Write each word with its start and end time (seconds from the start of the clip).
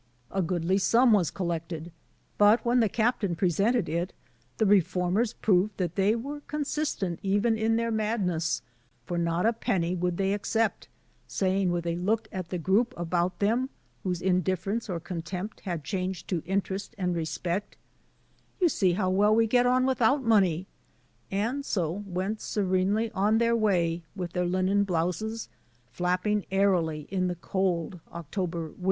A 0.31 0.41
goodly 0.41 0.79
sum 0.79 1.11
was 1.13 1.29
collected; 1.29 1.91
but 2.39 2.65
when 2.65 2.79
the 2.79 2.89
captain 2.89 3.35
presented 3.35 3.87
it 3.87 4.13
the 4.57 4.65
reformers 4.65 5.33
proved 5.33 5.77
that 5.77 5.93
they 5.93 6.15
were 6.15 6.41
consistent 6.47 7.19
even 7.21 7.55
in 7.55 7.75
their 7.75 7.91
madness, 7.91 8.63
for 9.05 9.15
not 9.19 9.45
a 9.45 9.53
penny 9.53 9.93
would 9.95 10.17
they 10.17 10.33
accept, 10.33 10.87
saying, 11.27 11.71
with 11.71 11.85
a 11.85 11.97
look 11.97 12.27
at 12.31 12.49
the 12.49 12.57
group 12.57 12.95
about 12.97 13.37
them, 13.37 13.69
whose 14.01 14.23
indifference 14.23 14.89
or 14.89 14.99
contempt 14.99 15.59
had 15.65 15.83
changed 15.83 16.27
to 16.29 16.41
interest 16.47 16.95
and 16.97 17.15
respect, 17.15 17.77
"You 18.59 18.69
see 18.69 18.93
how 18.93 19.11
well 19.11 19.35
we 19.35 19.45
get 19.45 19.67
on 19.67 19.85
without 19.85 20.23
money"; 20.23 20.65
and 21.29 21.63
so 21.63 21.91
went 22.07 22.41
serenely 22.41 23.11
on 23.11 23.37
their 23.37 23.55
way, 23.55 24.01
with 24.15 24.33
their 24.33 24.47
linen 24.47 24.83
blouses 24.83 25.47
flapping 25.91 26.43
airily 26.49 27.01
in 27.11 27.27
the 27.27 27.35
cold 27.35 27.99
October 28.11 28.69
wind. 28.69 28.77